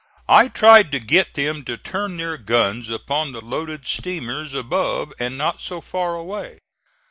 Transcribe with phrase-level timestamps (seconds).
[0.27, 5.37] I tried to get them to turn their guns upon the loaded steamers above and
[5.37, 6.57] not so far away.